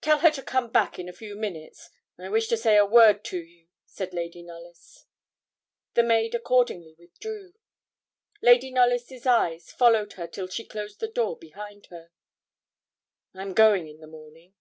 'Tell 0.00 0.18
her 0.18 0.32
to 0.32 0.42
come 0.42 0.68
back 0.68 0.98
in 0.98 1.08
a 1.08 1.12
few 1.12 1.36
minutes; 1.36 1.90
I 2.18 2.28
wish 2.28 2.48
to 2.48 2.56
say 2.56 2.76
a 2.76 2.84
word 2.84 3.22
to 3.26 3.40
you,' 3.40 3.68
said 3.86 4.12
Lady 4.12 4.42
Knollys. 4.42 5.06
The 5.94 6.02
maid 6.02 6.34
accordingly 6.34 6.96
withdrew. 6.98 7.54
Lady 8.42 8.72
Knollys' 8.72 9.24
eyes 9.26 9.70
followed 9.70 10.14
her 10.14 10.26
till 10.26 10.48
she 10.48 10.66
closed 10.66 10.98
the 10.98 11.06
door 11.06 11.38
behind 11.38 11.86
her. 11.86 12.10
'I'm 13.32 13.54
going 13.54 13.86
in 13.86 14.00
the 14.00 14.08
morning.' 14.08 14.54